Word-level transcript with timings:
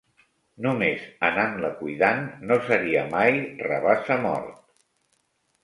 No 0.65 0.71
més 0.79 1.03
anant-la 1.29 1.69
cuidant, 1.83 2.25
no 2.53 2.59
seria 2.71 3.05
mai 3.13 3.39
rabassa 3.69 4.21
mort 4.27 4.59